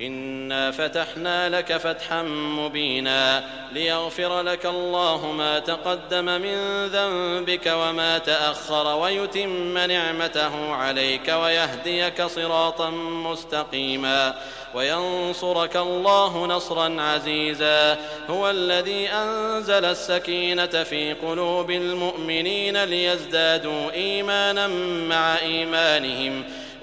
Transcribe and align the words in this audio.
انا 0.00 0.70
فتحنا 0.70 1.48
لك 1.48 1.76
فتحا 1.76 2.22
مبينا 2.58 3.44
ليغفر 3.72 4.40
لك 4.40 4.66
الله 4.66 5.32
ما 5.32 5.58
تقدم 5.58 6.24
من 6.24 6.86
ذنبك 6.86 7.66
وما 7.66 8.18
تاخر 8.18 8.96
ويتم 8.96 9.78
نعمته 9.78 10.74
عليك 10.74 11.28
ويهديك 11.28 12.22
صراطا 12.22 12.90
مستقيما 12.90 14.34
وينصرك 14.74 15.76
الله 15.76 16.46
نصرا 16.46 17.02
عزيزا 17.02 17.98
هو 18.30 18.50
الذي 18.50 19.08
انزل 19.08 19.84
السكينه 19.84 20.66
في 20.66 21.12
قلوب 21.12 21.70
المؤمنين 21.70 22.84
ليزدادوا 22.84 23.92
ايمانا 23.92 24.66
مع 25.08 25.38
ايمانهم 25.38 26.44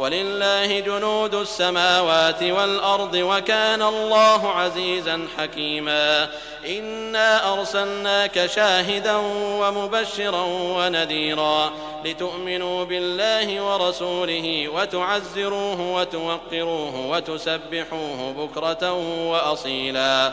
ولله 0.00 0.80
جنود 0.80 1.34
السماوات 1.34 2.42
والأرض 2.42 3.14
وكان 3.14 3.82
الله 3.82 4.50
عزيزا 4.50 5.26
حكيما. 5.38 6.28
إنا 6.68 7.52
أرسلناك 7.52 8.46
شاهدا 8.46 9.16
ومبشرا 9.60 10.44
ونذيرا 10.48 11.72
لتؤمنوا 12.04 12.84
بالله 12.84 13.64
ورسوله 13.64 14.68
وتعزروه 14.68 15.80
وتوقروه 15.94 17.06
وتسبحوه 17.10 18.34
بكرة 18.38 18.92
وأصيلا. 19.30 20.32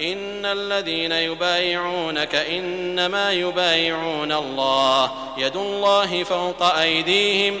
إن 0.00 0.46
الذين 0.46 1.12
يبايعونك 1.12 2.34
إنما 2.34 3.32
يبايعون 3.32 4.32
الله. 4.32 5.10
يد 5.38 5.56
الله 5.56 6.24
فوق 6.24 6.62
أيديهم 6.62 7.60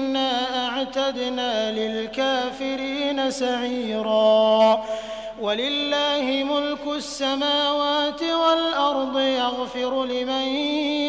أعتدنا 0.81 1.71
للكافرين 1.71 3.31
سعيرا. 3.31 4.83
ولله 5.41 6.43
ملك 6.43 6.95
السماوات 6.95 8.23
والأرض 8.23 9.19
يغفر 9.19 10.05
لمن 10.05 10.47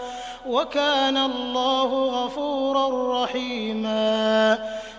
وكان 0.47 1.17
الله 1.17 2.05
غفورا 2.05 3.23
رحيما. 3.23 4.57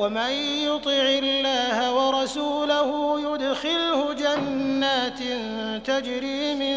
ومن 0.00 0.30
يطع 0.64 1.02
الله 1.22 1.92
ورسوله 1.92 3.20
يدخله 3.20 4.12
جنات 4.12 5.18
تجري 5.86 6.54
من 6.54 6.76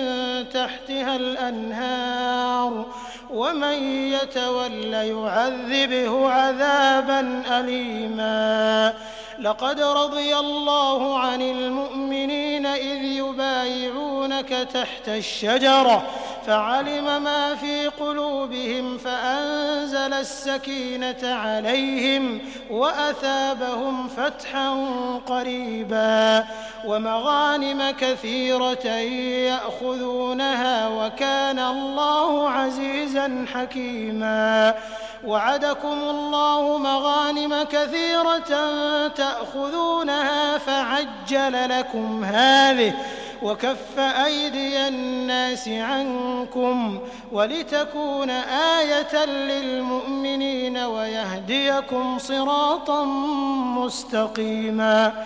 تحتها 0.49 1.15
الأنهار 1.15 2.85
ومن 3.29 3.83
يتول 4.13 4.93
يعذبه 4.93 6.29
عذابا 6.29 7.43
أليما. 7.59 8.93
لقد 9.39 9.81
رضي 9.81 10.37
الله 10.37 11.19
عن 11.19 11.41
المؤمنين 11.41 12.65
إذ 12.65 13.03
يبايعونك 13.03 14.49
تحت 14.49 15.09
الشجرة 15.09 16.03
فعلم 16.47 17.23
ما 17.23 17.55
في 17.55 17.87
قلوبهم 17.87 18.97
فأنزل 18.97 19.82
السكينة 20.07 21.17
عليهم 21.23 22.39
وأثابهم 22.69 24.07
فتحا 24.07 24.69
قريبا 25.27 26.45
ومغانم 26.85 27.91
كثيرة 27.99 28.87
يأخذونها 29.47 30.87
وكان 30.87 31.59
الله 31.59 32.49
عزيزا 32.49 33.45
حكيما 33.53 34.75
وعدكم 35.25 35.97
الله 36.09 36.77
مغانم 36.77 37.63
كثيرة 37.63 38.67
تأخذونها 39.07 40.57
فعجل 40.57 41.79
لكم 41.79 42.23
هذه 42.23 42.93
وكف 43.43 43.99
أيدي 43.99 44.87
الناس 44.87 45.67
عنكم 45.67 46.99
ولتكون 47.31 48.29
آية 48.79 49.25
للمؤمنين 49.25 50.77
ويهديكم 50.77 52.17
صراطا 52.19 53.05
مستقيما 53.77 55.25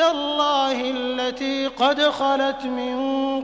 الله 0.00 0.90
التي 0.90 1.66
قد 1.66 2.00
خلت 2.02 2.64
من 2.64 2.96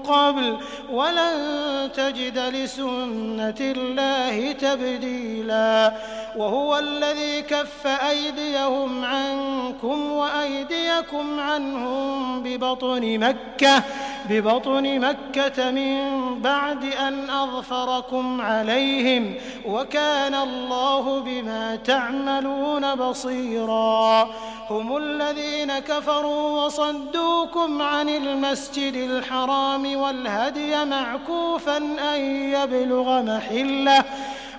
قبل 0.02 0.56
ولن 0.90 1.90
تجد 1.94 2.38
لسنة 2.38 3.54
الله 3.60 4.52
تبديلا. 4.52 5.92
وهو 6.36 6.78
الذي 6.78 7.42
كف 7.42 7.86
أيديهم 7.86 9.04
عنكم 9.04 10.12
وأيديكم 10.12 11.40
عنهم 11.40 12.42
ببطن 12.42 13.18
مكة 13.18 13.82
ببطن 14.30 15.00
مكة 15.00 15.70
من 15.70 16.00
بعد 16.42 16.84
أن 16.84 17.30
أظفركم 17.30 18.40
عليهم 18.40 19.34
وكان 19.66 20.34
الله 20.34 21.20
بما 21.20 21.76
تعملون 21.76 22.94
بصيرا. 22.94 24.30
هم 24.70 24.96
الذين 24.96 25.78
كفروا 25.78 26.64
وصدوكم 26.64 27.82
عن 27.82 28.08
المسجد 28.08 28.94
الحرام 28.94 29.96
والهدي 29.96 30.84
معكوفا 30.84 31.76
أن 32.14 32.20
يبلغ 32.54 33.22
محلة. 33.22 34.04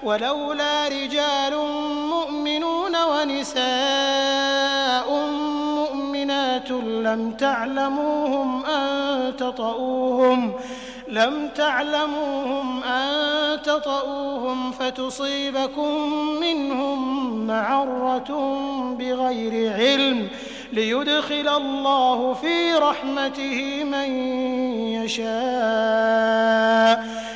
ولولا 0.03 0.87
رجال 0.87 1.57
مؤمنون 2.09 2.95
ونساء 3.03 3.61
لم 7.03 7.31
تعلموهم 7.31 8.65
أن 8.65 9.35
تطؤوهم 9.35 10.53
لم 11.07 11.49
تعلموهم 11.55 12.83
أن 12.83 13.61
تطؤوهم 13.61 14.71
فتصيبكم 14.71 16.09
منهم 16.41 17.21
معرة 17.47 18.57
بغير 18.99 19.73
علم 19.73 20.27
ليدخل 20.73 21.47
الله 21.47 22.33
في 22.33 22.73
رحمته 22.73 23.83
من 23.83 24.15
يشاء. 25.03 26.41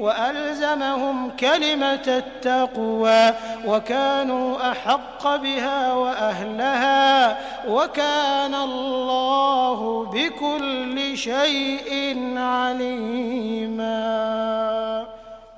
وألزمهم 0.00 1.30
كلمة 1.30 2.06
التقوى 2.06 3.34
وكانوا 3.66 4.70
أحق 4.72 5.36
بها 5.36 5.92
وأهلها 5.92 7.38
وكان 7.68 8.54
الله 8.54 10.04
بكل 10.04 11.18
شيء 11.18 12.24
عليما. 12.38 13.90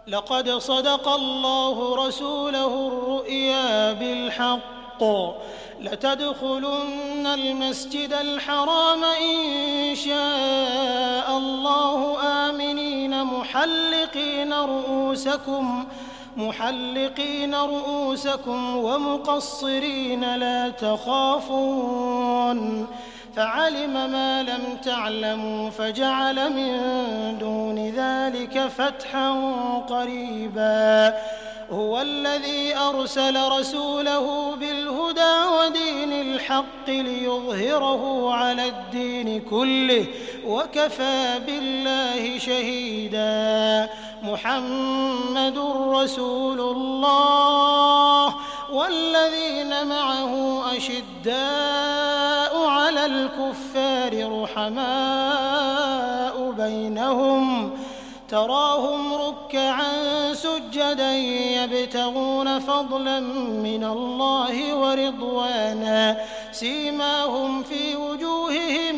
لقد 0.06 0.50
صدق 0.50 1.08
الله 1.08 2.06
رسوله 2.06 2.88
الرؤيا 2.88 3.92
بالحق. 3.92 5.02
لتدخلن 5.80 7.26
المسجد 7.26 8.12
الحرام 8.12 9.04
إن 9.04 9.94
شاء 9.94 11.38
الله 11.38 12.18
آمنين. 12.48 12.91
محلقين 13.24 14.52
رؤوسكم 14.52 15.84
محلقين 16.36 17.54
رؤوسكم 17.54 18.76
ومقصرين 18.76 20.34
لا 20.34 20.68
تخافون. 20.68 22.58
فعلم 23.36 23.92
ما 23.92 24.42
لم 24.42 24.76
تعلموا 24.84 25.70
فجعل 25.70 26.52
من 26.52 26.78
دون 27.38 27.88
ذلك 27.88 28.68
فتحا 28.68 29.32
قريبا. 29.88 31.14
هو 31.72 32.00
الذي 32.00 32.76
أرسل 32.76 33.48
رسوله 33.48 34.56
بالهدى 34.56 35.11
الحق 36.42 36.90
ليظهره 36.90 38.34
على 38.34 38.68
الدين 38.68 39.40
كله 39.40 40.06
وكفى 40.46 41.40
بالله 41.46 42.38
شهيدا. 42.38 43.88
محمد 44.22 45.58
رسول 45.88 46.60
الله 46.60 48.34
والذين 48.72 49.86
معه 49.86 50.62
أشداء 50.76 52.66
على 52.66 53.06
الكفار 53.06 54.42
رحماء 54.42 55.72
بينهم 56.50 57.72
تراهم 58.32 59.14
ركعا 59.14 60.34
سجدا 60.34 61.12
يبتغون 61.58 62.58
فضلا 62.58 63.20
من 63.66 63.84
الله 63.84 64.76
ورضوانا. 64.76 66.16
سيماهم 66.52 67.62
في 67.62 67.96
وجوههم 67.96 68.94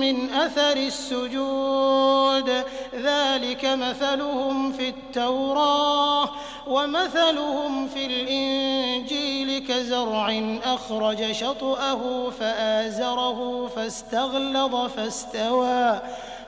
من 0.00 0.30
أثر 0.30 0.76
السجود. 0.76 2.50
ذلك 2.94 3.64
مثلهم 3.64 4.72
في 4.72 4.88
التوراة 4.88 6.28
ومثلهم 6.66 7.88
في 7.88 8.06
الإنجيل 8.06 9.66
كزرع 9.68 10.58
أخرج 10.64 11.32
شطأه 11.32 12.30
فآزره 12.40 13.66
فاستغلظ 13.76 14.74
فاستوى. 14.96 16.00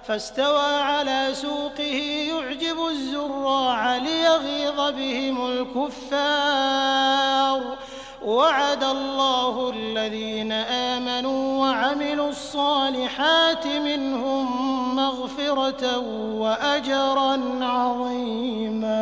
فاستوى 0.06 0.82
على 0.82 1.28
سوقه 1.32 2.26
يعجب 2.28 2.86
الزراع 2.86 3.96
ليغيظ 3.96 4.90
بهم 4.90 5.46
الكفار. 5.46 7.60
وعد 8.24 8.84
الله 8.84 9.70
الذين 9.70 10.52
آمنوا 10.52 11.60
وعملوا 11.60 12.28
الصالحات 12.28 13.66
منهم 13.66 14.96
مغفرة 14.96 15.98
وأجرا 16.38 17.64
عظيما. 17.64 18.96